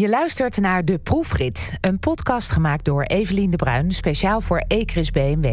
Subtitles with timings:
[0.00, 5.10] Je luistert naar De Proefrit, een podcast gemaakt door Evelien de Bruin, speciaal voor Ecris
[5.10, 5.46] BMW.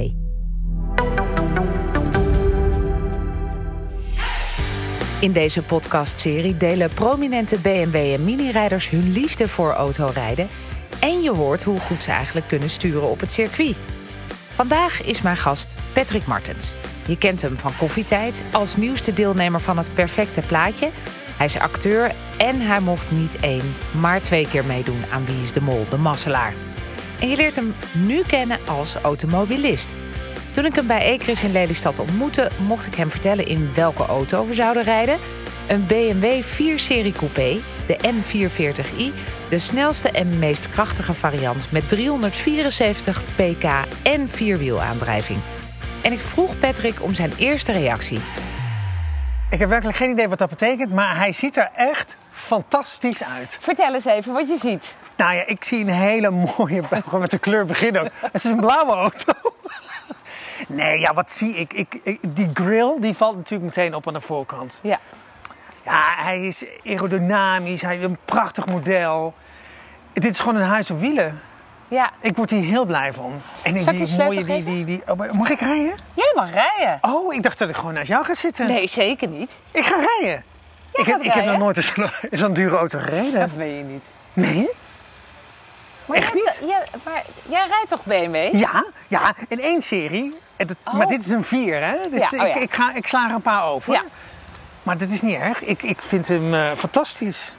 [5.19, 10.47] In deze podcastserie delen prominente BMW en minirijders hun liefde voor autorijden.
[10.99, 13.75] En je hoort hoe goed ze eigenlijk kunnen sturen op het circuit.
[14.53, 16.73] Vandaag is mijn gast Patrick Martens.
[17.07, 20.89] Je kent hem van Koffietijd als nieuwste deelnemer van het perfecte plaatje.
[21.37, 25.53] Hij is acteur en hij mocht niet één, maar twee keer meedoen aan Wie is
[25.53, 26.53] de Mol, de masselaar.
[27.19, 29.93] En je leert hem nu kennen als automobilist.
[30.51, 34.47] Toen ik hem bij Ecris in Lelystad ontmoette, mocht ik hem vertellen in welke auto
[34.47, 35.17] we zouden rijden.
[35.67, 39.13] Een BMW 4-serie coupé, de M440i,
[39.49, 43.63] de snelste en meest krachtige variant met 374 pk
[44.03, 45.39] en vierwielaandrijving.
[46.01, 48.19] En ik vroeg Patrick om zijn eerste reactie.
[49.49, 53.57] Ik heb werkelijk geen idee wat dat betekent, maar hij ziet er echt fantastisch uit.
[53.61, 54.95] Vertel eens even wat je ziet.
[55.15, 58.09] Nou ja, ik zie een hele mooie, gewoon met de kleur beginnen ook.
[58.19, 59.33] Het is een blauwe auto.
[60.67, 61.73] Nee, ja, wat zie ik?
[61.73, 62.35] Ik, ik?
[62.35, 64.79] Die grill, die valt natuurlijk meteen op aan de voorkant.
[64.83, 64.99] Ja.
[65.83, 69.33] Ja, hij is aerodynamisch, hij heeft een prachtig model.
[70.13, 71.41] Dit is gewoon een huis op wielen.
[71.87, 72.11] Ja.
[72.21, 73.41] Ik word hier heel blij van.
[73.63, 75.95] En ik die sleutel die, die, die, oh, Mag ik rijden?
[76.13, 76.97] Jij mag rijden.
[77.01, 78.67] Oh, ik dacht dat ik gewoon naast jou ga zitten.
[78.67, 79.59] Nee, zeker niet.
[79.71, 80.43] Ik ga rijden.
[80.93, 83.39] ik, heb, ik heb nog nooit zo'n- zo'n dure auto gereden.
[83.39, 84.05] Dat weet je niet.
[84.33, 84.69] Nee?
[86.05, 86.69] Maar Echt jij- niet?
[86.69, 88.53] jij- maar jij rijdt toch BMW?
[88.55, 90.35] Ja, ja, in één serie.
[90.55, 91.09] En dat- Maar Oh.
[91.09, 91.95] dit is een vier, hè?
[92.09, 92.61] Dus Ja, oh ik, ja.
[92.61, 93.93] ik, ga, ik sla er een paar over.
[93.93, 94.03] Ja.
[94.83, 95.61] Maar dat is niet erg.
[95.63, 97.55] Ik, ik vind hem eh, fantastisch.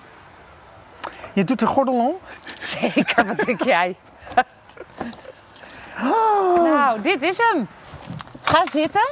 [1.33, 2.15] Je doet de gordel om.
[2.79, 3.97] Zeker, wat denk jij?
[6.05, 6.63] Oh.
[6.63, 7.69] Nou, dit is hem.
[8.43, 9.09] Ga zitten.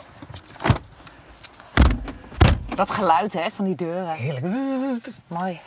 [2.74, 4.10] Dat geluid hè, van die deuren.
[4.14, 5.06] Heerlijk.
[5.26, 5.60] Mooi.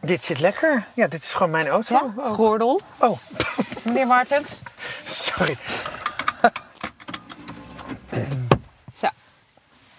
[0.00, 0.86] Dit zit lekker.
[0.94, 1.94] Ja, dit is gewoon mijn auto.
[1.94, 2.80] Ja, Oh, gordel.
[2.98, 3.18] oh.
[3.84, 4.60] Meneer Martens.
[5.04, 5.56] sorry.
[8.94, 9.08] Zo.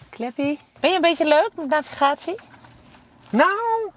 [0.09, 0.59] Kleppie.
[0.79, 2.35] Ben je een beetje leuk met navigatie?
[3.29, 3.91] Nou,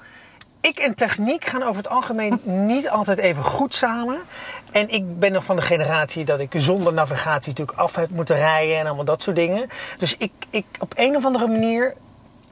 [0.63, 2.41] ik en techniek gaan over het algemeen
[2.73, 4.21] niet altijd even goed samen.
[4.71, 8.37] En ik ben nog van de generatie dat ik zonder navigatie natuurlijk af heb moeten
[8.37, 9.69] rijden en allemaal dat soort dingen.
[9.99, 11.95] Dus ik, ik op een of andere manier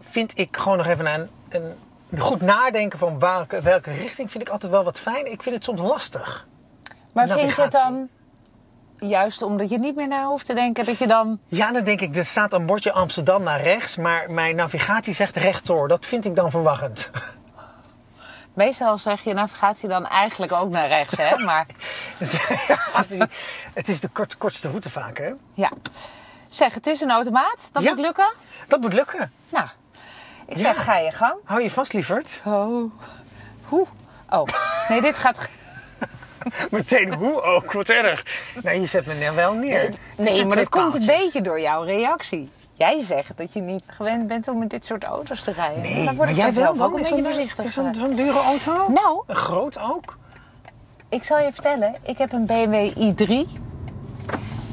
[0.00, 4.48] vind ik gewoon nog even een, een, goed nadenken van welke, welke richting vind ik
[4.48, 5.32] altijd wel wat fijn.
[5.32, 6.46] Ik vind het soms lastig.
[7.12, 8.08] Maar vind je het dan
[8.98, 11.38] juist omdat je niet meer na hoeft te denken dat je dan...
[11.46, 15.36] Ja, dan denk ik, er staat een bordje Amsterdam naar rechts, maar mijn navigatie zegt
[15.36, 15.88] rechtdoor.
[15.88, 17.10] Dat vind ik dan verwarrend.
[18.54, 21.36] Meestal zeg je navigatie dan eigenlijk ook naar rechts, hè?
[21.44, 21.66] Maar
[22.18, 23.24] ja, precies.
[23.74, 25.30] het is de kort, kortste route vaak, hè?
[25.54, 25.70] ja.
[26.48, 27.68] Zeg, het is een automaat.
[27.72, 27.90] Dat Ja.
[27.90, 28.32] moet lukken.
[28.68, 29.32] Dat moet lukken.
[29.48, 29.66] Nou,
[30.46, 30.62] ik Ja.
[30.74, 31.34] zeg, ga je gang.
[31.44, 32.40] Hou je vast, lieverd.
[32.44, 32.92] Oh.
[33.64, 33.86] Hoe?
[34.30, 34.46] Oh.
[34.88, 35.48] Nee, dit gaat...
[36.70, 38.24] Meteen hoe ook, wat erg.
[38.62, 39.80] Nee, je zet me wel neer.
[39.82, 42.50] Het Nee, zijn maar dat komt een beetje door jouw reactie.
[42.80, 45.82] Jij zegt dat je niet gewend bent om met dit soort auto's te rijden.
[45.82, 47.72] Nee, dan word maar ik jij zelf wel ook een beetje voorzichtig.
[47.72, 48.72] Zo'n zo'n dure auto?
[48.88, 50.18] Nou, Een groot ook?
[51.08, 51.94] ik zal je vertellen.
[52.02, 53.48] Ik heb een BMW i3.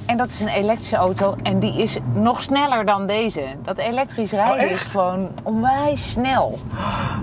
[0.05, 1.35] En dat is een elektrische auto.
[1.43, 3.55] En die is nog sneller dan deze.
[3.63, 4.71] Dat elektrisch rijden Oh, echt?
[4.71, 6.59] is gewoon onwijs snel.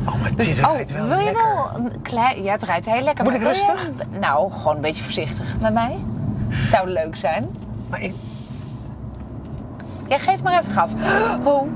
[0.07, 1.43] Oh, maar dit oh, rijdt wel wil je lekker.
[1.45, 2.43] wel een klein...
[2.43, 3.25] Ja, het rijdt heel lekker.
[3.25, 3.91] Moet maar ik je rustig?
[4.21, 5.99] Nou, gewoon een beetje voorzichtig met mij.
[6.67, 7.57] Zou leuk zijn.
[7.91, 8.15] Maar ik,
[10.15, 10.93] Jij geeft maar even gas.
[11.45, 11.69] Oh.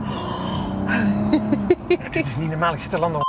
[2.10, 3.26] dit is niet normaal, ik zit te landen op.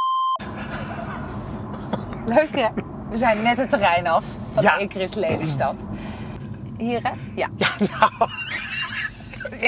[2.25, 2.67] Leuk hè?
[3.09, 4.77] We zijn net het terrein af van Ja.
[4.77, 5.85] de Ecris Lelystad.
[6.77, 7.11] Hier hè?
[7.35, 7.49] Ja.
[7.55, 8.29] Ja, nou.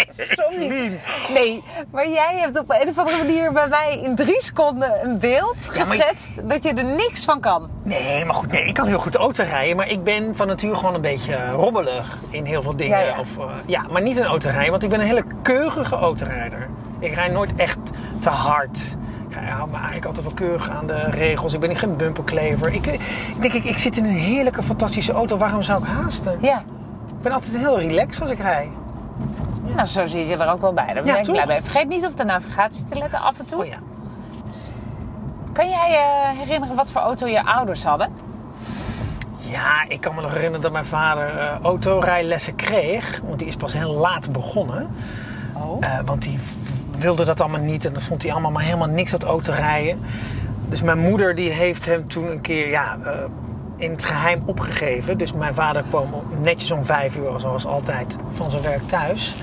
[0.09, 0.91] Sorry.
[1.33, 5.19] Nee, maar jij hebt op een of andere manier bij mij in drie seconden een
[5.19, 7.69] beeld maar- geschetst dat je er niks van kan.
[7.83, 10.75] Nee, maar goed, nee, ik kan heel goed auto rijden, maar ik ben van nature
[10.75, 12.99] gewoon een beetje eh, robbelig in heel veel dingen.
[12.99, 13.19] Ja, ja.
[13.19, 16.69] Of, eh, ja, maar niet een autorijder, want ik ben een hele keurige autorijder.
[16.99, 17.79] Ik rijd nooit echt
[18.19, 18.77] te hard.
[19.29, 21.53] Ik hou me eigenlijk altijd wel keurig aan de regels.
[21.53, 22.67] Ik ben niet geen bumperklever.
[22.73, 22.99] Ik, ik
[23.39, 25.37] denk, ik, ik zit in een heerlijke, fantastische auto.
[25.37, 26.37] Waarom zou ik haasten?
[26.41, 26.57] Ja.
[27.07, 28.69] Ik ben altijd heel relaxed als ik rij.
[29.75, 30.85] Nou, zo zit je er ook wel bij.
[30.85, 31.33] Daar ben Ja, ik toch?
[31.33, 31.61] blij mee.
[31.61, 33.59] Vergeet niet op de navigatie te letten af en toe.
[33.61, 33.77] Oh ja.
[35.53, 38.09] Kan jij je herinneren wat voor auto je ouders hadden?
[39.37, 43.21] Ja, ik kan me nog herinneren dat mijn vader eh, autorijlessen kreeg.
[43.25, 44.89] Want die is pas heel laat begonnen.
[45.53, 45.77] Oh.
[45.85, 46.39] Eh, want die
[46.97, 49.99] wilde dat allemaal niet en dat vond hij allemaal maar helemaal niks dat autorijden.
[50.69, 53.11] Dus mijn moeder die heeft hem toen een keer ja, eh,
[53.81, 55.17] in het geheim opgegeven.
[55.17, 56.07] Dus mijn vader kwam
[56.41, 59.35] netjes om vijf uur, zoals altijd, van zijn werk thuis.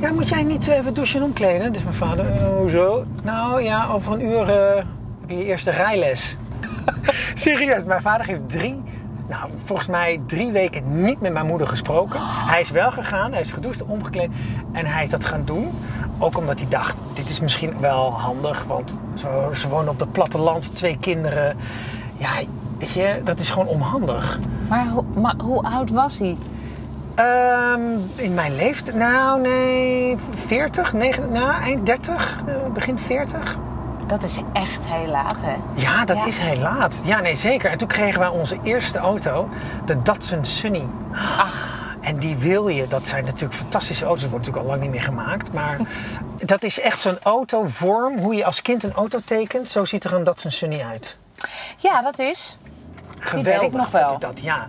[0.00, 1.72] Ja, moet jij niet even douchen en omkleden?
[1.72, 3.04] Dus mijn vader, "Eh, hoezo?
[3.22, 4.84] Nou ja, over een uur heb
[5.26, 6.36] je eerste rijles.
[7.34, 8.82] Serieus, mijn vader heeft drie,
[9.28, 12.20] nou volgens mij drie weken niet met mijn moeder gesproken.
[12.22, 14.30] Hij is wel gegaan, hij is gedoucht, omgekleed
[14.72, 15.70] en hij is dat gaan doen.
[16.18, 18.94] Ook omdat hij dacht, dit is misschien wel handig, want
[19.54, 21.56] ze wonen op het platteland, twee kinderen.
[22.16, 22.30] Ja,
[22.78, 24.38] weet je, dat is gewoon onhandig.
[24.68, 26.36] Maar, hoe- maar hoe oud was hij?
[27.14, 27.80] Ehm,
[28.14, 33.56] in mijn leeftijd, nou nee, 40, 9, nou, eind 30, eh, begin 40.
[34.06, 35.56] Dat is echt heel laat, hè?
[35.74, 36.26] Ja, dat Ja.
[36.26, 37.00] is heel laat.
[37.04, 37.70] Ja, nee, zeker.
[37.70, 39.48] En toen kregen wij onze eerste auto,
[39.84, 40.84] de Datsun Sunny.
[41.38, 44.92] Ach, En die wil je, dat zijn natuurlijk fantastische auto's, die worden natuurlijk al lang
[44.92, 45.52] niet meer gemaakt.
[45.52, 45.76] Maar
[46.52, 50.12] dat is echt zo'n autovorm, hoe je als kind een auto tekent, zo ziet er
[50.14, 51.18] een Datsun Sunny uit.
[51.76, 52.58] ja, dat is.
[53.20, 54.12] Geweldig weet ik nog wel.
[54.12, 54.68] ik dat, ja.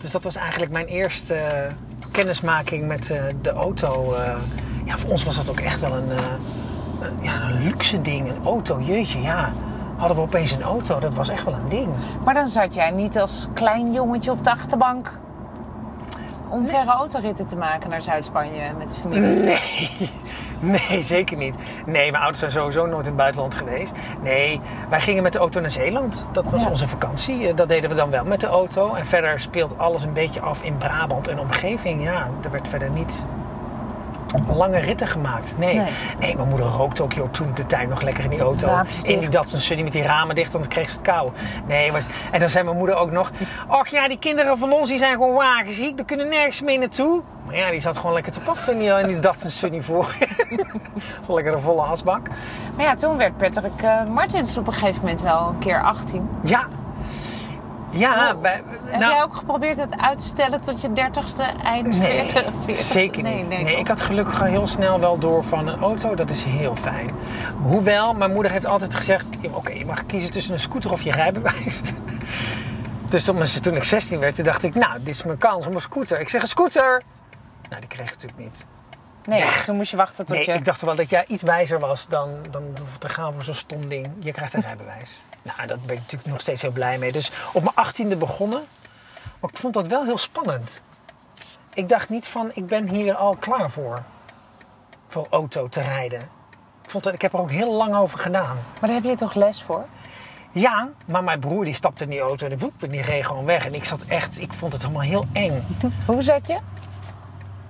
[0.00, 1.72] Dus dat was eigenlijk mijn eerste eh,
[2.10, 4.14] kennismaking met eh, de auto.
[4.14, 4.36] eh.
[4.84, 8.28] ja, voor ons was dat ook echt wel een, een, ja, een luxe ding.
[8.30, 9.52] Een auto, jeetje, ja.
[9.96, 11.88] Hadden we opeens een auto, dat was echt wel een ding.
[12.24, 15.18] Maar dan zat jij niet als klein jongetje op de achterbank
[16.48, 19.42] om verre autoritten te maken naar Zuid-Spanje met de familie.
[19.44, 20.10] Nee,
[20.88, 21.54] nee, zeker niet.
[21.86, 23.92] Nee, mijn ouders zijn sowieso nooit in het buitenland geweest.
[24.22, 26.26] Nee, wij gingen met de auto naar Zeeland.
[26.32, 26.68] Dat was Ja.
[26.70, 27.48] onze vakantie.
[27.48, 28.94] Eh, Dat deden we dan wel met de auto.
[28.94, 32.02] En verder speelt alles een beetje af in Brabant en omgeving.
[32.02, 33.24] Ja, er werd verder niet
[34.54, 35.58] lange ritten gemaakt.
[35.58, 35.74] Nee.
[35.74, 35.92] Nee.
[36.18, 36.36] nee.
[36.36, 38.82] mijn moeder rookte ook joh, toen de tijd nog lekker in die auto.
[39.02, 39.28] In die.
[39.28, 41.30] Datsun Sunny met die ramen dicht, dan kreeg ze het kou.
[41.66, 43.30] Nee, maar, en dan zei mijn moeder ook nog...
[43.68, 45.96] Och ja, die kinderen van ons die zijn gewoon wagenziek.
[45.96, 47.22] Die kunnen nergens mee naartoe.
[47.46, 50.14] Maar ja, die zat gewoon lekker te paffen in die, Datsun Sunny voor.
[51.20, 52.28] gewoon lekker een volle asbak.
[52.76, 56.28] Maar ja, toen werd Patrick eh, Martins op een gegeven moment wel een keer 18.
[56.42, 56.68] Ja.
[57.98, 61.86] Ja, wij- Heb nou, jij ook geprobeerd het uit te stellen tot je 30ste, eind
[61.98, 62.82] Nee, 40, 40ste?
[62.82, 63.48] zeker Nee, niet.
[63.48, 66.14] nee, ik had gelukkig al heel snel wel door van een auto.
[66.14, 67.10] Dat is heel fijn.
[67.62, 69.26] Hoewel, mijn moeder heeft altijd gezegd...
[69.50, 71.80] Oké, je mag kiezen tussen een scooter of je rijbewijs.
[73.08, 74.74] Dus toen, toen ik 16 werd, dacht ik...
[74.74, 76.20] Nou, dit is mijn kans om een scooter.
[76.20, 77.02] Ik zeg een scooter!
[77.68, 78.66] Nou, die kreeg ik natuurlijk niet.
[79.26, 80.52] Nee, toen moest je wachten tot Nee, je...
[80.52, 83.86] ik dacht wel dat jij iets wijzer was dan, dan te gaan voor zo'n stom
[83.86, 84.10] ding.
[84.18, 85.20] Je krijgt een rijbewijs.
[85.42, 87.12] Nou, daar ben ik natuurlijk nog steeds heel blij mee.
[87.12, 88.64] Dus op mijn achttiende begonnen.
[89.40, 90.82] Maar ik vond dat wel heel spannend.
[91.74, 94.02] Ik dacht niet van, ik ben hier al klaar voor.
[95.08, 96.20] Voor auto te rijden.
[96.82, 98.56] Ik, vond dat, ik heb er ook heel lang over gedaan.
[98.80, 99.84] Maar daar heb je toch les voor?
[100.52, 103.26] Ja, maar mijn broer die stapte in die auto en die, boep, en die reed
[103.26, 103.66] gewoon weg.
[103.66, 105.66] En ik zat echt, ik vond het helemaal heel eng.
[106.06, 106.58] Hoe zat je?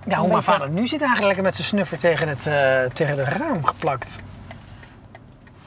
[0.06, 3.18] Ja, hoe mijn vader nu zit eigenlijk lekker met zijn snuffer tegen het, eh, tegen
[3.18, 4.18] het raam geplakt.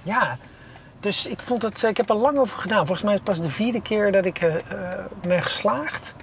[0.04, 0.38] Ja,
[1.00, 2.86] dus ik vond het, ik heb er lang over gedaan.
[2.86, 4.62] Volgens mij is het pas de vierde keer dat ik eh, eh,
[5.22, 6.13] ben geslaagd.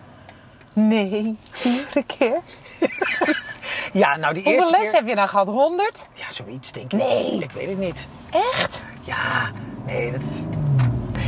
[0.72, 2.40] Nee, vierde keer.
[3.92, 4.98] Ja, nou die Hoeveel eerste les keer...
[4.98, 5.46] heb je dan gehad?
[5.46, 6.08] 100?
[6.12, 6.98] Ja, zoiets denk ik.
[6.98, 7.42] Nee.
[7.42, 8.06] Ik weet het niet.
[8.30, 8.84] Echt?
[9.00, 9.50] Ja,
[9.86, 10.20] nee, dat...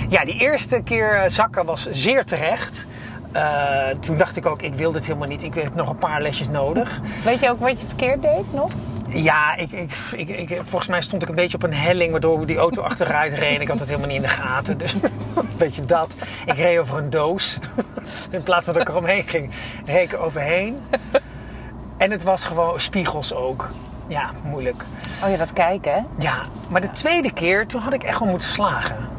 [0.09, 2.87] Ja, die eerste keer eh, zakken was zeer terecht.
[3.37, 5.43] Eh, toen dacht ik ook, ik wil dit helemaal niet.
[5.43, 7.01] Ik heb nog een paar lesjes nodig.
[7.25, 8.71] Weet je ook wat je verkeerd deed nog?
[9.09, 12.47] Ja, ik, ik, ik, ik, volgens mij stond ik een beetje op een helling waardoor
[12.47, 13.61] die auto achteruit reed.
[13.61, 14.79] Ik had het helemaal niet in de gaten.
[14.79, 14.95] Dus
[15.35, 16.15] een beetje dat.
[16.47, 17.59] Ik reed over een doos.
[18.31, 19.51] In plaats van dat ik eromheen ging,
[19.85, 20.83] reed ik er overheen.
[21.97, 23.71] En het was gewoon spiegels ook.
[24.07, 24.85] Ja, moeilijk.
[25.25, 26.01] Oh ja, dat kijken, hè?
[26.19, 29.16] Ja, maar de tweede keer, toen had ik echt wel moeten slagen.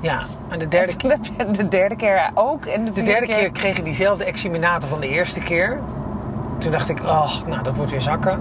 [0.00, 2.64] Ja, en de derde En je de derde keer ook.
[2.64, 5.78] En de, De derde keer kreeg ik diezelfde examinator van de eerste keer.
[6.58, 8.40] Toen dacht ik, oh, nou dat wordt weer zakken.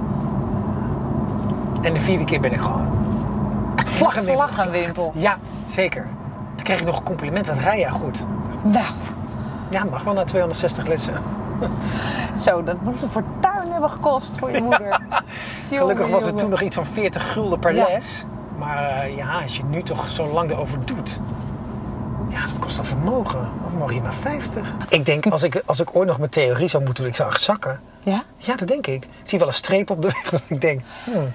[1.81, 2.87] En de vierde keer ben ik gewoon...
[3.75, 4.47] Echt vlag en wimpel.
[4.47, 5.11] Vlag en wimpel.
[5.15, 6.05] Ja, zeker.
[6.55, 8.25] Toen kreeg ik nog een compliment, wat rij jij goed.
[8.63, 8.85] Nou,
[9.69, 11.13] Ja, mag wel na 260 lessen.
[12.45, 14.99] zo, dat moet een fortuin hebben gekost voor je moeder.
[15.67, 17.85] Gelukkig was het toen nog iets van 40 gulden per Ja.
[17.87, 18.25] les.
[18.57, 21.19] Maar eh, ja, als je nu toch zo lang erover doet...
[22.29, 23.49] Ja, dat kost dan vermogen.
[23.65, 24.73] Of mag je maar 50?
[24.89, 27.29] Ik denk, als ik, als ik ooit nog mijn theorie zou moeten doen, ik zou
[27.29, 27.79] echt zakken.
[28.03, 28.23] Ja?
[28.37, 29.03] Ja, dat denk ik.
[29.03, 31.31] Ik zie wel een streep op de weg dat ik denk, hmm,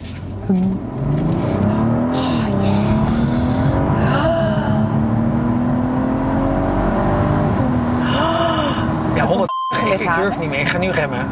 [9.15, 10.61] ja, 100 ik, ik durf niet meer.
[10.61, 11.31] Ik ga nu remmen.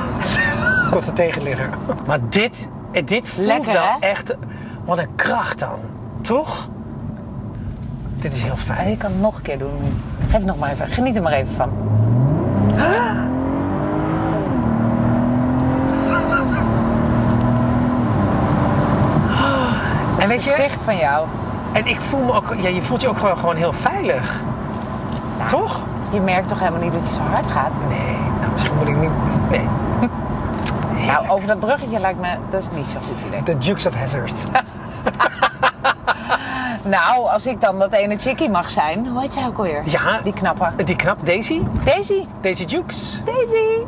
[0.90, 1.68] Komt er tegenligger.
[2.06, 2.68] Maar dit,
[3.04, 4.06] dit voelt Lekker, wel hè?
[4.06, 4.34] echt,
[4.84, 5.78] wat een kracht dan.
[6.20, 6.68] Toch?
[8.16, 8.90] Dit is heel fijn.
[8.90, 10.02] je kan het nog een keer doen.
[10.30, 10.86] Geef nog maar even.
[10.88, 11.70] Geniet er maar even van.
[20.18, 21.26] En weet je, Gezicht van jou.
[21.72, 24.40] en ik voel me ook, ja, je voelt je ook gewoon, gewoon heel veilig.
[25.38, 25.80] Nou, Toch?
[26.10, 27.72] Je merkt toch helemaal niet dat je zo hard gaat?
[27.88, 29.10] Nee, nou misschien moet ik niet.
[29.50, 29.68] Nee,
[31.06, 33.42] Nou, over dat bruggetje lijkt me, dat is niet zo'n goed idee.
[33.42, 34.44] de Dukes of Hazzard.
[36.84, 39.82] Nou, als ik dan dat ene chickie mag zijn, hoe heet zij ook alweer?
[39.84, 40.20] Ja.
[40.24, 40.84] Die knappe.
[40.84, 41.60] Die knap, Daisy.
[41.84, 42.26] Daisy.
[42.40, 43.20] Daisy Jukes.
[43.24, 43.84] Daisy.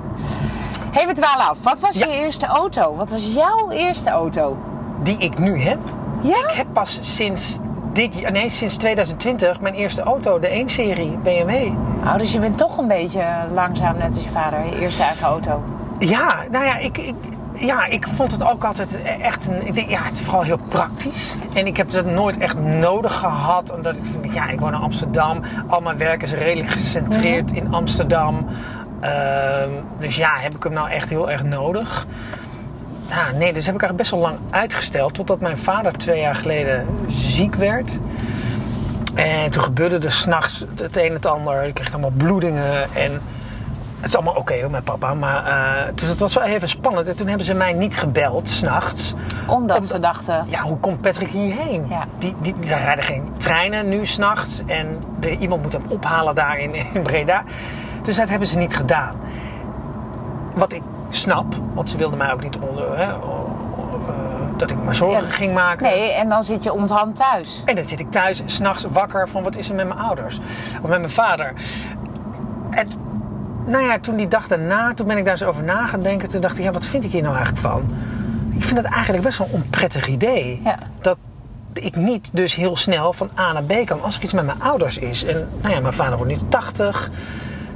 [0.91, 1.59] Hey, we dwalen af.
[1.63, 2.07] Wat was Ja.
[2.07, 2.97] je eerste auto?
[2.97, 4.57] Wat was jouw eerste auto?
[5.03, 5.79] Die ik nu heb.
[6.21, 6.37] Ja?
[6.37, 7.59] Ik heb pas sinds
[7.93, 11.51] dit nee, sinds 2020 mijn eerste auto, de 1-serie BMW.
[12.05, 14.65] Oh, dus je bent toch een beetje langzaam, net als je vader.
[14.67, 15.63] Je eerste eigen auto.
[15.99, 17.15] Ja, nou ja, ik, ik,
[17.55, 18.89] ja, ik vond het ook altijd
[19.21, 19.67] echt een.
[19.67, 21.37] Ik denk, ja, het is vooral heel praktisch.
[21.53, 23.73] En ik heb het nooit echt nodig gehad.
[23.73, 25.41] Omdat ik vind, ja, ik woon in Amsterdam.
[25.67, 28.47] Al mijn werk is redelijk gecentreerd in Amsterdam.
[29.01, 32.07] Ehm, dus ja, heb ik hem nou echt heel erg nodig?
[33.07, 35.15] Ja, nee, dus heb ik eigenlijk best wel lang uitgesteld.
[35.15, 37.99] Totdat mijn vader twee jaar geleden ziek werd.
[39.15, 41.65] En toen gebeurde er s'nachts het een en het ander.
[41.65, 42.95] Ik kreeg allemaal bloedingen.
[42.95, 43.21] En
[44.05, 45.15] het is allemaal oké hoor, met papa.
[45.15, 47.09] Maar, eh, dus het was wel even spannend.
[47.09, 49.15] En toen hebben ze mij niet gebeld, s'nachts.
[49.47, 50.45] Omdat ze dachten...
[50.49, 51.87] Ja, hoe komt Patrick hierheen?
[51.89, 52.05] Ja.
[52.19, 54.63] Die, die, daar rijden geen treinen nu s'nachts.
[54.67, 57.43] En de, iemand moet hem ophalen daar in, in Breda.
[58.03, 59.17] Dus dat hebben ze niet gedaan.
[60.55, 63.19] Wat ik snap, want ze wilden mij ook niet onder, hè, eh,
[64.57, 65.31] dat ik me zorgen Ja.
[65.31, 65.87] ging maken.
[65.87, 67.63] Nee, en dan zit je onthand thuis.
[67.65, 70.41] En dan zit ik thuis s'nachts wakker van wat is er met mijn ouders?
[70.83, 71.53] Of met mijn vader.
[72.71, 72.89] En
[73.67, 76.29] nou ja, toen die dag daarna, toen ben ik daar eens over na gaan denken.
[76.29, 77.95] Toen dacht ik, ja, wat vind ik hier nou eigenlijk van?
[78.57, 80.61] Ik vind het eigenlijk best wel een onprettig idee.
[80.65, 80.79] Ja.
[81.01, 81.17] Dat
[81.73, 84.63] ik niet dus heel snel van A naar B kan als er iets met mijn
[84.63, 85.25] ouders is.
[85.25, 87.11] En nou ja, mijn vader wordt nu 80.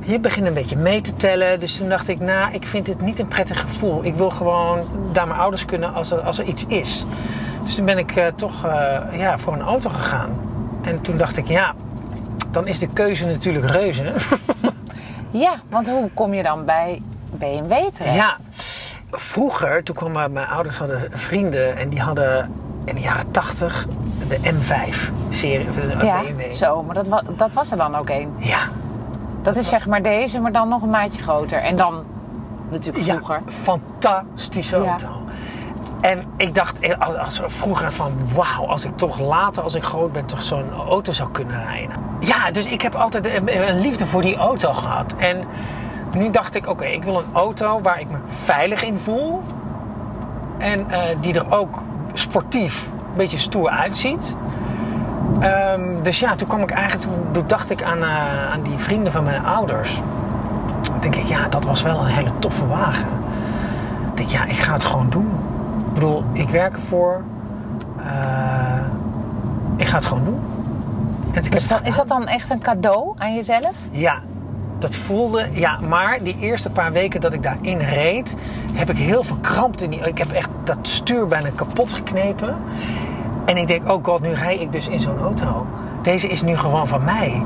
[0.04, 1.61] Je begint een beetje mee te tellen.
[1.61, 4.04] Dus toen dacht ik, nou, ik vind dit niet een prettig gevoel.
[4.04, 7.07] Ik wil gewoon daar mijn ouders kunnen als er, als er iets is.
[7.64, 10.40] Dus toen ben ik eh, toch eh, ja, voor een auto gegaan.
[10.83, 11.75] En toen dacht ik, ja,
[12.50, 14.12] dan is de keuze natuurlijk reuze.
[15.31, 17.03] Ja, want hoe kom je dan bij
[17.39, 18.15] BMW terecht?
[18.15, 18.37] Ja,
[19.11, 22.53] vroeger, toen kwamen mijn ouders hadden vrienden en die hadden
[22.85, 23.87] in de jaren 80
[24.29, 26.51] de M5-serie van de Ja, BMW.
[26.51, 26.83] zo.
[26.83, 28.35] Maar dat, wa- dat was er dan ook één.
[28.39, 28.59] Ja,
[29.43, 31.59] Dat is zeg maar deze, maar dan nog een maatje groter.
[31.59, 32.05] En dan
[32.71, 33.41] natuurlijk ja, vroeger.
[33.47, 34.97] fantastische Ja.
[36.09, 40.12] En ik dacht eh, als, vroeger van wauw, als ik toch later, als ik groot
[40.12, 41.97] ben, toch zo'n auto zou kunnen rijden.
[42.21, 45.15] Ja, dus ik heb altijd een, liefde voor die auto gehad.
[45.19, 45.45] En
[46.19, 49.43] nu dacht ik, oké, ik wil een auto waar ik me veilig in voel.
[50.59, 51.79] En eh, die er ook
[52.12, 54.37] sportief een beetje stoer uitziet.
[55.41, 59.12] Ehm, dus ja, toen kwam ik eigenlijk, toen dacht ik aan, eh, aan die vrienden
[59.12, 60.00] van mijn ouders.
[60.83, 63.09] Dan denk ik, ja, dat was wel een hele toffe wagen.
[64.11, 65.48] Ik denk, ja, ik ga het gewoon doen.
[65.99, 67.23] Ik bedoel, ik werk ervoor.
[68.05, 68.81] Eh,
[69.76, 70.40] ik ga het gewoon doen.
[71.33, 73.76] En ik heb Is het dat, is dat dan echt een cadeau aan jezelf?
[73.90, 74.23] ja,
[74.78, 75.47] dat voelde.
[75.52, 78.37] Ja, maar die eerste paar weken dat ik daarin reed,
[78.73, 80.00] heb ik heel veel kramp in die.
[80.00, 82.57] Ik heb echt dat stuur bijna kapot geknepen.
[83.45, 85.67] En ik denk, oh god, nu rij ik dus in zo'n auto.
[86.02, 87.43] Deze is nu gewoon van mij.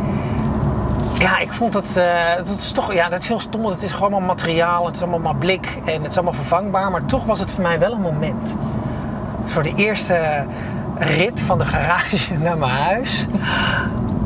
[1.23, 1.97] Ja, ik vond het.
[1.97, 2.93] eh, dat is toch.
[2.93, 3.63] Ja, dat is heel stom.
[3.63, 4.87] want Het is gewoon allemaal materiaal.
[4.87, 5.79] Het is allemaal maar blik.
[5.85, 6.91] En het is allemaal vervangbaar.
[6.91, 8.57] Maar toch was het voor mij wel een moment.
[9.45, 10.45] Voor de eerste
[10.99, 13.27] rit van de garage naar mijn huis.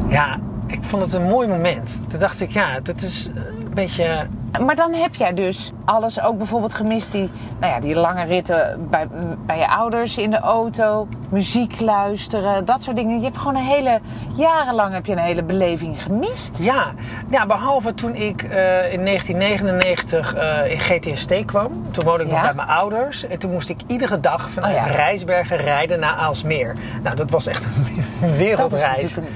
[0.08, 2.00] Ja, ik vond het een mooi moment.
[2.08, 4.26] Toen dacht ik, ja, dat is een beetje.
[4.64, 7.12] Maar dan heb jij dus alles ook bijvoorbeeld gemist.
[7.12, 9.08] Die, nou ja, die lange ritten bij,
[9.46, 11.08] bij je ouders in de auto.
[11.28, 13.18] Muziek luisteren, dat soort dingen.
[13.18, 14.00] Je hebt gewoon een hele...
[14.34, 16.58] Jarenlang heb je een hele beleving gemist.
[16.58, 16.92] Ja,
[17.30, 21.90] ja behalve toen ik eh, in 1999 eh, in GTST kwam.
[21.90, 23.26] Toen woonde ik nog bij mijn ouders.
[23.26, 24.94] En toen moest ik iedere dag vanuit Oh ja.
[24.94, 26.74] Rijsbergen rijden naar Aalsmeer.
[27.02, 27.84] Nou, dat was echt een
[28.20, 29.02] Dat is wereldreis.
[29.02, 29.34] natuurlijk een...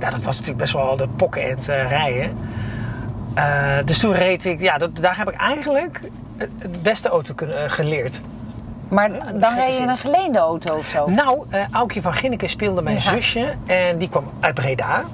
[0.00, 2.36] Ja, dat was natuurlijk best wel de pokken en eh, rijden.
[3.34, 6.00] Eh, dus toen reed ik, ja, dat, daar heb ik eigenlijk
[6.58, 8.20] het beste auto kunnen, eh, geleerd.
[8.88, 11.10] Maar gekke dan reed je in een geleende auto of zo.
[11.10, 13.00] Nou, eh Aukje van Ginneke speelde mijn Ja.
[13.02, 15.04] zusje en die kwam uit Breda.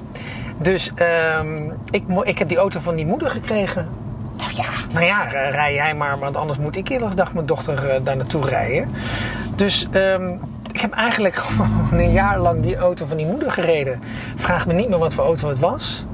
[0.59, 3.89] Dus ehm, ik, ik heb die auto van die moeder gekregen.
[4.37, 8.01] Nou ja, Nou ja, rij jij maar, want anders moet ik iedere dag mijn dochter
[8.05, 8.91] daar naartoe rijden.
[9.57, 10.31] Dus ehm,
[10.73, 14.01] ik heb eigenlijk gewoon een jaar lang die auto van die moeder gereden.
[14.37, 16.05] Vraag me niet meer wat voor auto het was.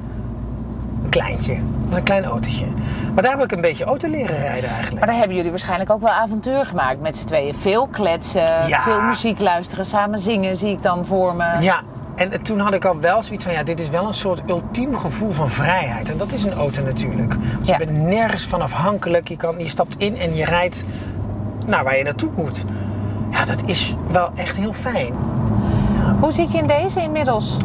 [1.16, 1.56] Een kleintje.
[1.88, 2.66] Was een klein autootje.
[3.14, 4.98] Maar daar heb ik een beetje auto leren rijden eigenlijk.
[4.98, 7.54] maar dan hebben jullie waarschijnlijk ook wel avontuur gemaakt met z'n tweeën.
[7.54, 8.82] Veel kletsen, Ja.
[8.82, 11.44] veel muziek luisteren, samen zingen zie ik dan voor me.
[11.60, 11.80] Ja,
[12.14, 14.98] en toen had ik al wel zoiets van, ja, dit is wel een soort ultiem
[14.98, 16.10] gevoel van vrijheid.
[16.10, 17.36] En dat is een auto natuurlijk.
[17.62, 17.78] Ja.
[17.78, 19.28] Je bent nergens van afhankelijk.
[19.28, 20.84] Je, kan, je stapt in en je rijdt
[21.66, 22.64] naar waar je naartoe moet.
[23.30, 25.14] Ja, dat is wel echt heel fijn.
[26.20, 27.56] Hoe zit je in deze inmiddels?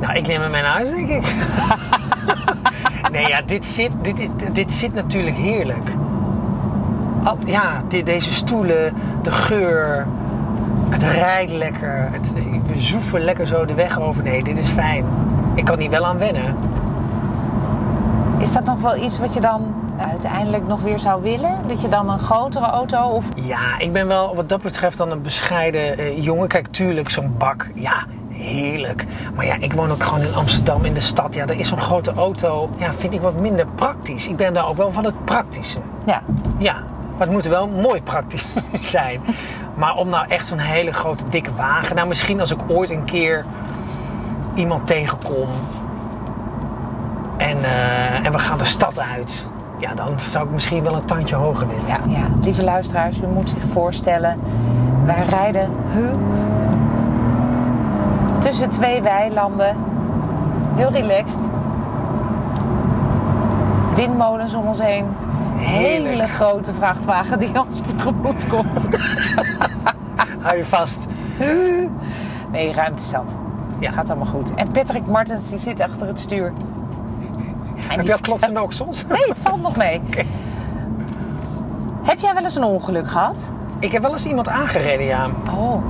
[0.00, 1.24] Nou, ik neem hem mee naar huis, denk ik.
[3.10, 5.90] nee, ja, dit zit, dit, is, dit zit natuurlijk heerlijk.
[7.24, 10.06] Al, ja, di- deze stoelen, de geur.
[10.90, 12.08] Het rijdt lekker.
[12.12, 12.32] Het,
[12.66, 14.22] we zoeven lekker zo de weg over.
[14.22, 15.04] Nee, dit is fijn.
[15.54, 16.56] Ik kan hier wel aan wennen.
[18.38, 21.58] Is dat nog wel iets wat je dan uiteindelijk nog weer zou willen?
[21.66, 23.24] Dat je dan een grotere auto of...
[23.34, 26.48] Ja, ik ben wel wat dat betreft dan een bescheiden eh, jongen.
[26.48, 28.04] Kijk, tuurlijk, zo'n bak, ja,
[28.40, 29.06] heerlijk.
[29.34, 31.34] Maar ja, ik woon ook gewoon in Amsterdam, in de stad.
[31.34, 34.28] Ja, daar is zo'n grote auto, ja, vind ik wat minder praktisch.
[34.28, 35.78] Ik ben daar ook wel van het praktische.
[36.04, 36.22] Ja.
[36.58, 36.74] Ja,
[37.18, 38.46] maar het moet wel mooi praktisch
[38.94, 39.20] zijn.
[39.74, 41.96] Maar om nou echt zo'n hele grote, dikke wagen...
[41.96, 43.44] Nou, misschien als ik ooit een keer
[44.54, 45.48] iemand tegenkom...
[47.36, 49.46] En, eh, en we gaan de stad uit...
[49.78, 51.86] Ja, dan zou ik misschien wel een tandje hoger willen.
[51.86, 52.26] Ja, ja.
[52.42, 54.38] Lieve luisteraars, u moet zich voorstellen...
[55.04, 56.12] Wij rijden huh,
[58.50, 59.76] tussen twee weilanden.
[60.74, 61.40] Heel relaxed.
[63.94, 65.06] Windmolens om ons heen.
[65.56, 68.88] Hele grote vrachtwagen die ons tegemoet komt.
[70.44, 70.98] Hou je vast.
[72.50, 73.36] Nee, ruimte zat.
[73.78, 73.90] Ja.
[73.90, 74.54] Gaat allemaal goed.
[74.54, 76.52] En Patrick Martens die zit achter het stuur.
[77.88, 79.06] En Heb al klopt ook soms?
[79.06, 80.00] Nee, het valt nog mee.
[82.02, 83.52] Heb jij wel eens een ongeluk gehad?
[83.78, 85.28] Ik heb wel eens iemand aangereden, ja.
[85.56, 85.82] Oh,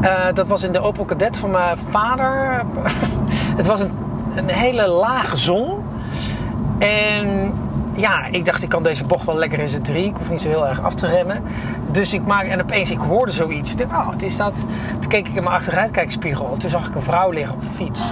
[0.00, 2.62] Eh, dat was in de Opel Kadett van mijn vader.
[3.60, 3.92] het was een,
[4.34, 5.84] een hele lage zon.
[6.78, 7.52] En
[7.94, 10.04] ja, ik dacht ik kan deze bocht wel lekker in z'n drie.
[10.04, 11.42] Ik hoef niet zo heel erg af te remmen.
[11.90, 13.72] Dus ik maak en opeens ik hoorde zoiets.
[13.72, 14.54] Ik dacht, oh, wat is dat?
[15.00, 16.56] Toen keek ik in mijn achteruitkijkspiegel.
[16.58, 18.02] Toen zag ik een vrouw liggen op een fiets.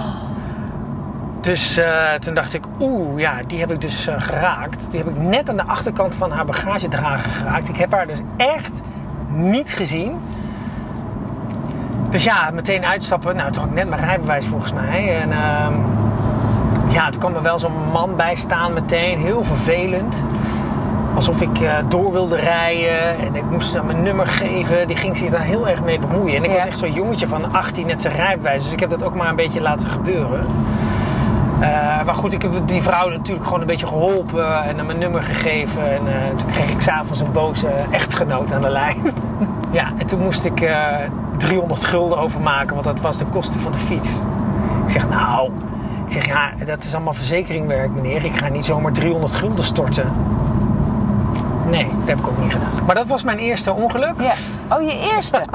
[1.41, 4.81] Dus eh, toen dacht ik, oeh, ja, die heb ik dus eh, geraakt.
[4.89, 7.69] Die heb ik net aan de achterkant van haar bagagedrager geraakt.
[7.69, 8.71] Ik heb haar dus echt
[9.27, 10.19] niet gezien.
[12.09, 13.35] Dus ja, meteen uitstappen.
[13.35, 15.19] Nou, toen had ik net mijn rijbewijs volgens mij.
[15.21, 15.73] En ehm,
[16.87, 19.19] ja, toen kwam er wel zo'n man bij staan meteen.
[19.19, 20.23] Heel vervelend.
[21.15, 23.17] Alsof ik eh, door wilde rijden.
[23.19, 24.87] En ik moest hem mijn nummer geven.
[24.87, 26.35] Die ging zich daar heel erg mee bemoeien.
[26.37, 26.55] En ik Ja.
[26.55, 28.63] was echt zo'n jongetje van 18 net zijn rijbewijs.
[28.63, 30.45] Dus ik heb dat ook maar een beetje laten gebeuren.
[31.59, 31.69] Eh,
[32.05, 35.23] maar goed, ik heb die vrouw natuurlijk gewoon een beetje geholpen en hem mijn nummer
[35.23, 35.81] gegeven.
[35.91, 38.97] En eh, toen kreeg ik s'avonds een boze echtgenoot aan de lijn.
[39.71, 40.85] ja, en toen moest ik eh
[41.37, 44.09] 300 gulden overmaken, want dat was de kosten van de fiets.
[44.85, 45.51] Ik zeg, nou,
[46.05, 48.25] ik zeg, ja, dat is allemaal verzekeringwerk, meneer.
[48.25, 50.11] Ik ga niet zomaar 300 gulden storten.
[51.69, 52.85] Nee, dat heb ik ook niet gedaan.
[52.85, 54.21] Maar dat was mijn eerste ongeluk.
[54.21, 54.33] ja.
[54.69, 55.45] Oh, je eerste.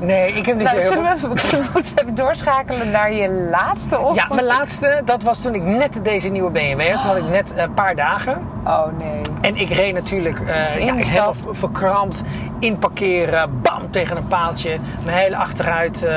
[0.00, 1.28] Nee, ik heb dus Nou, heel zullen we,
[1.62, 4.28] we moeten even doorschakelen naar je laatste ongeluk?
[4.28, 7.00] Ja, mijn laatste, dat was toen ik net deze nieuwe BMW had.
[7.00, 8.42] Toen had ik net een paar dagen.
[8.64, 9.20] Oh nee.
[9.40, 11.38] En ik reed natuurlijk uh, In ja, de helemaal stad.
[11.50, 12.22] verkrampt,
[12.58, 14.78] inparkeren, bam, tegen een paaltje.
[15.04, 16.12] Mijn hele achteruit, eh,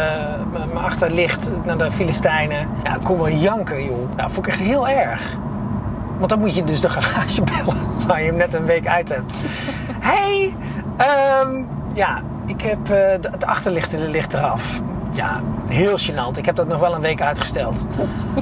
[0.51, 2.69] mijn achterlicht naar de Filistijnen.
[2.83, 4.09] Ja, ik kon wel janken, joh.
[4.17, 5.37] Ja, vond ik echt heel erg.
[6.17, 9.09] Want dan moet je dus de garage bellen waar je hem net een week uit
[9.09, 9.33] hebt.
[9.99, 10.55] hey,
[10.97, 14.81] ehm, ja, ik heb eh, het achterlicht ligt eraf.
[15.13, 16.37] Ja, heel gênant.
[16.37, 17.85] Ik heb dat nog wel een week uitgesteld.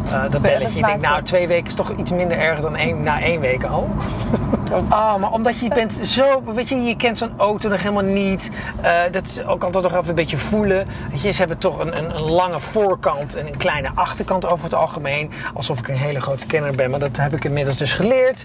[0.05, 0.79] Eh, dat belletje.
[0.79, 3.63] Ik denk, nou, twee weken is toch iets minder erg dan één, na één week
[3.63, 3.89] al.
[4.89, 8.51] Oh, maar omdat je bent zo, weet je, je kent zo'n auto nog helemaal niet.
[8.81, 10.87] Eh, dat is ook altijd nog even een beetje voelen.
[11.11, 14.63] Weet je, ze hebben toch een, een, een lange voorkant en een kleine achterkant over
[14.63, 15.31] het algemeen.
[15.53, 18.43] Alsof ik een hele grote kenner ben, maar dat heb ik inmiddels dus geleerd.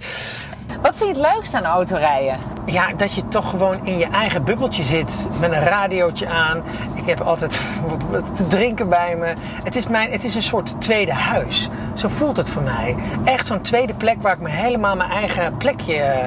[0.83, 2.37] Wat vind je het leukst aan autorijden?
[2.64, 6.62] Ja, dat je toch gewoon in je eigen bubbeltje zit met een radiootje aan.
[6.94, 7.61] Ik heb altijd
[8.11, 9.35] wat, te drinken bij me.
[9.64, 11.68] Het is, mijn, het is een soort tweede huis.
[11.94, 12.96] Zo voelt het voor mij.
[13.24, 15.94] Echt zo'n tweede plek waar ik me helemaal mijn eigen plekje...
[15.94, 16.24] eh,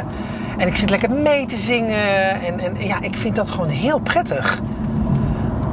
[0.57, 2.41] En ik zit lekker mee te zingen.
[2.41, 4.59] En, en ja, ik vind dat gewoon heel prettig.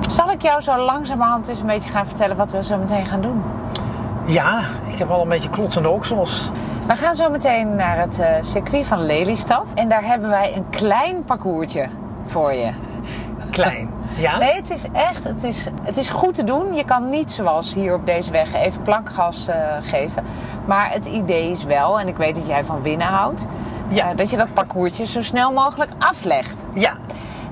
[0.08, 3.20] Zal ik jou zo langzamerhand eens een beetje gaan vertellen wat we zo meteen gaan
[3.20, 3.42] doen?
[4.24, 6.50] Ja, ik heb al een beetje klotsende oksels.
[6.86, 9.72] We gaan zo meteen naar het eh, circuit van Lelystad.
[9.74, 11.86] En daar hebben wij een klein parcoursje
[12.24, 12.70] voor je.
[13.50, 13.90] Klein.
[14.16, 14.38] Ja?
[14.38, 16.74] Nee, het is echt, het is, het is goed te doen.
[16.74, 20.24] Je kan niet zoals hier op deze weg even plankgas eh, geven.
[20.64, 23.46] Maar het idee is wel, en ik weet dat jij van winnen houdt...
[23.88, 24.10] Ja.
[24.10, 26.66] eh, dat je dat parcoursje zo snel mogelijk aflegt.
[26.74, 26.92] Ja.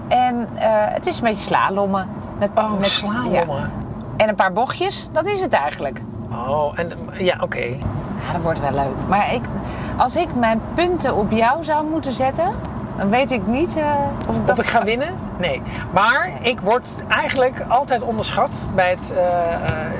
[0.09, 0.49] En
[0.93, 2.09] het is een beetje slalommen.
[2.39, 3.33] Met, Oh, met- slalommen.
[3.33, 3.71] ja.
[4.17, 6.03] En een paar bochtjes, dat is het eigenlijk.
[6.31, 7.77] Oh, en ja, oké.
[8.27, 9.09] Ja, dat wordt wel leuk.
[9.09, 9.43] Maar ik,
[9.97, 12.55] als ik mijn punten op jou zou moeten zetten,
[12.97, 13.95] dan weet ik niet eh,
[14.29, 15.15] of ik dat Of ik ga winnen?
[15.39, 15.63] Nee.
[15.93, 19.93] Maar ik word eigenlijk altijd onderschat bij het eh, eh,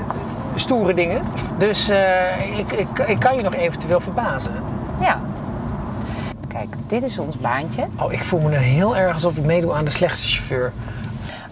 [0.55, 1.21] stoere dingen.
[1.57, 1.89] Dus
[2.57, 4.53] ik, ik, ik kan je nog eventueel verbazen.
[4.99, 5.19] Ja.
[6.47, 7.87] Kijk, dit is ons baantje.
[7.99, 10.73] Oh, ik voel me nu heel erg alsof ik meedoe aan de slechtste chauffeur.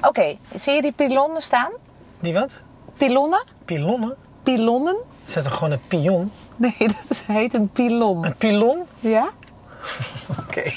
[0.01, 1.71] Oké, zie je die pilonnen staan?
[2.19, 2.59] Die wat?
[2.97, 3.43] Pilonnen?
[3.65, 4.15] Pilonnen?
[4.43, 4.95] Pilonnen?
[5.27, 6.31] Is dat toch gewoon een pion?
[6.55, 8.25] Nee, dat is- heet een pilon.
[8.25, 8.83] Een pilon?
[8.99, 9.29] Ja?
[10.39, 10.71] Oké.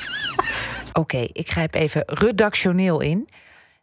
[0.93, 3.29] Oké, ik grijp even redactioneel in.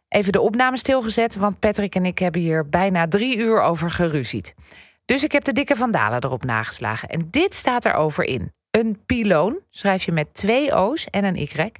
[0.08, 4.54] Even de opname stilgezet, want Patrick en ik hebben hier bijna drie uur over geruzied.
[5.04, 7.08] Dus ik heb de dikke vandalen erop nageslagen.
[7.08, 8.52] En dit staat erover in.
[8.70, 11.70] Een pyloon, schrijf je met twee O's en een Y,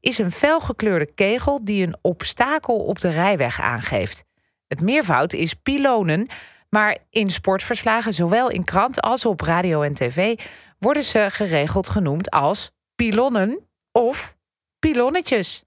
[0.00, 4.24] is een felgekleurde kegel die een obstakel op de rijweg aangeeft.
[4.68, 6.28] Het meervoud is pylonen,
[6.70, 10.40] maar in sportverslagen, zowel in krant als op radio en tv,
[10.78, 14.36] worden ze geregeld genoemd als pilonnen of
[14.78, 15.64] pilonnetjes.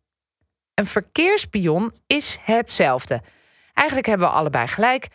[0.73, 3.21] Een verkeerspion is hetzelfde.
[3.73, 5.07] Eigenlijk hebben we allebei gelijk.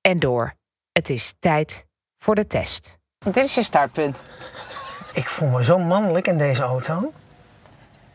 [0.00, 0.54] En door.
[0.92, 2.98] Het is tijd voor de test.
[3.18, 4.24] Dit is je startpunt.
[5.12, 7.12] Ik voel me zo mannelijk in deze auto.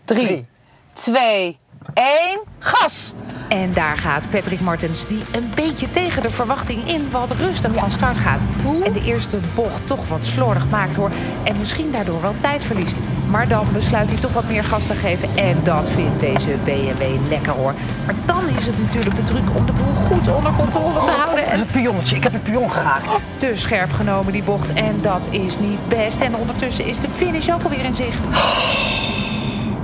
[0.05, 0.45] Drie, Drie.
[0.93, 1.59] twee,
[1.93, 3.13] één, gas!
[3.48, 7.91] En daar gaat Patrick Martens, die een beetje tegen de verwachting in wat rustig van
[7.91, 8.41] start gaat.
[8.84, 11.10] En de eerste bocht toch wat slordig maakt hoor.
[11.43, 12.98] En misschien daardoor wel tijd verliest.
[13.30, 15.30] Maar dan besluit hij toch wat meer gas te geven.
[15.36, 17.74] En dat vindt deze BMW lekker hoor.
[18.06, 21.46] Maar dan is het natuurlijk de truc om de boel goed onder controle te houden.
[21.46, 22.15] Dat is En een pionnetje.
[22.15, 23.19] Ik heb een pion geraakt.
[23.36, 24.74] te scherp genomen die bocht.
[24.74, 26.22] En dat is niet best.
[26.22, 28.26] En ondertussen is de finish ook alweer in zicht.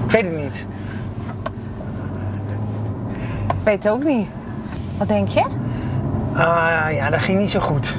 [0.06, 0.66] Ik weet het niet.
[3.60, 4.28] Ik weet het ook niet.
[4.98, 5.46] Wat denk je?
[6.34, 7.98] Ah ja, dat ging niet zo goed.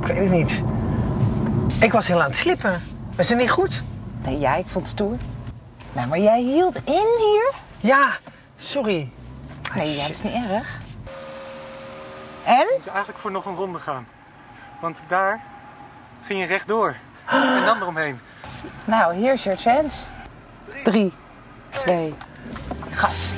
[0.00, 0.62] Ik weet het niet.
[1.80, 2.82] Ik was heel aan het slippen.
[3.16, 3.82] Was het niet goed?
[4.24, 5.16] Nee, ja, ik vond het stoer.
[5.92, 7.54] Nou, maar jij hield in hier?
[7.78, 8.08] Ja,
[8.56, 9.10] sorry.
[9.74, 10.80] Nee, ja, dat is niet erg.
[12.44, 12.66] En?
[12.76, 14.06] moet eigenlijk voor nog een ronde gaan.
[14.80, 15.40] Want daar
[16.22, 16.96] ging je rechtdoor.
[17.26, 18.20] En dan eromheen.
[18.84, 19.98] Nou, hier is your chance.
[20.84, 21.12] Drie,
[21.70, 22.14] twee,
[22.90, 23.30] gas.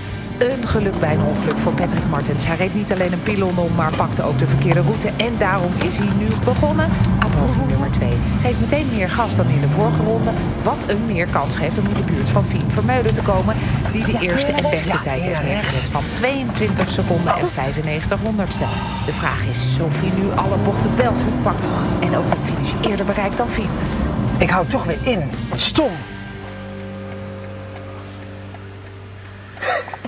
[0.42, 2.46] Een geluk bij een ongeluk voor Patrick Martens.
[2.46, 5.10] Hij reed niet alleen een pilon om, maar pakte ook de verkeerde route.
[5.16, 8.10] En daarom is hij nu begonnen aan poging nummer 2.
[8.42, 10.30] Geeft meteen meer gas dan in de vorige ronde.
[10.62, 13.54] Wat een meer kans geeft om in de buurt van Fien Vermeulen te komen.
[13.92, 18.64] Die de eerste en beste tijd heeft neergezet van 22 seconden en 95 honderdste.
[19.06, 21.68] De vraag is of hij nu alle bochten wel goed pakt.
[22.00, 23.70] En ook de finish eerder bereikt dan Fien.
[24.38, 25.30] Ik hou toch weer in.
[25.48, 25.90] Wat stom.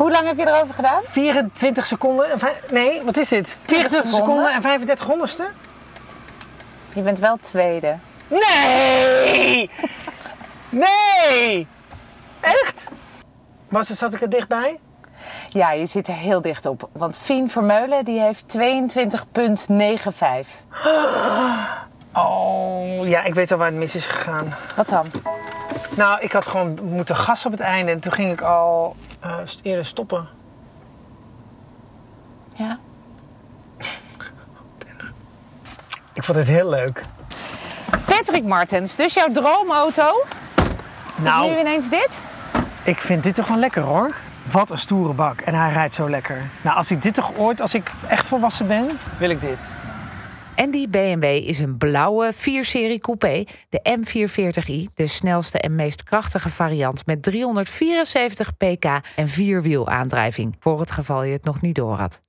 [0.04, 1.02] Hoe lang heb je erover gedaan?
[1.04, 2.38] 24 seconden en
[2.70, 3.56] Nee, wat is dit?
[3.66, 4.18] 24 seconden?
[4.18, 5.50] seconden en 35 honderdste?
[6.94, 7.96] Je bent wel tweede.
[8.28, 9.70] Nee!
[10.68, 11.66] Nee!
[12.40, 12.84] Echt?
[13.68, 14.78] Was het, zat ik er dichtbij?
[15.48, 16.88] Ja, je zit er heel dicht op.
[16.92, 18.62] Want Fien Vermeulen die heeft 22,95.
[22.18, 24.54] Oh, ja, ik weet al waar het mis is gegaan.
[24.76, 25.06] Wat dan?
[25.96, 29.36] Nou, ik had gewoon moeten gas op het einde en toen ging ik al eh,
[29.62, 30.28] eerder stoppen.
[32.56, 32.78] Ja.
[36.12, 37.00] Ik vond het heel leuk.
[38.04, 40.24] Patrick Martens, dus jouw droomauto?
[41.16, 42.08] Nu Nou, ineens dit?
[42.84, 44.14] ik vind dit toch wel lekker hoor.
[44.50, 46.50] Wat een stoere bak en hij rijdt zo lekker.
[46.62, 49.58] Nou, als ik dit toch ooit, als ik echt volwassen ben, wil ik dit.
[50.54, 56.50] En die BMW is een blauwe 4-serie coupé, de M440i, de snelste en meest krachtige
[56.50, 58.84] variant met 374 pk
[59.16, 62.22] en vierwielaandrijving, voor het geval je het nog niet door had.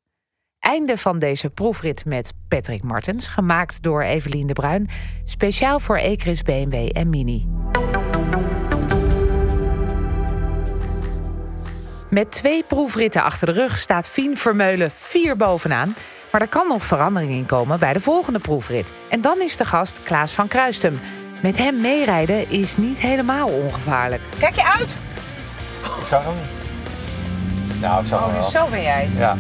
[0.59, 4.89] Einde van deze proefrit met Patrick Martens, gemaakt door Evelien de Bruin,
[5.23, 7.47] speciaal voor Ecris BMW en Mini.
[12.09, 15.95] Met twee proefritten achter de rug staat Fien Vermeulen vier bovenaan.
[16.35, 18.91] Maar er kan nog verandering in komen bij de volgende proefrit.
[19.09, 20.99] En dan is de gast Klaas van Kruistum.
[21.41, 24.21] Met hem meerijden is niet helemaal ongevaarlijk.
[24.39, 24.99] Kijk je uit?
[26.01, 26.33] Ik zag hem.
[27.81, 28.43] Nou, ik zag hem Oh, wel.
[28.43, 29.09] dus zo ben jij.
[29.17, 29.35] Ja.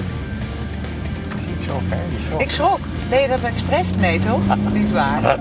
[1.39, 2.41] Zie ik zo ver, die schrok.
[2.41, 2.79] Ik schrok.
[3.09, 3.95] Deed je dat expres?
[3.95, 4.41] Nee, toch?
[4.73, 5.37] Niet waar.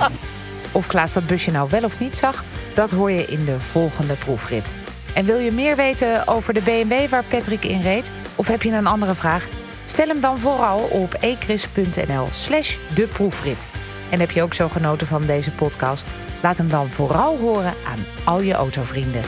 [0.72, 2.44] Of Klaas dat busje nou wel of niet zag,
[2.74, 4.74] dat hoor je in de volgende proefrit.
[5.14, 8.12] En wil je meer weten over de BMW waar Patrick in reed?
[8.34, 9.48] Of heb je een andere vraag?
[9.84, 13.70] Stel hem dan vooral op ecris.nl slash de proefrit.
[14.10, 16.06] En heb je ook zo genoten van deze podcast?
[16.42, 19.22] Laat hem dan vooral horen aan al je autovrienden.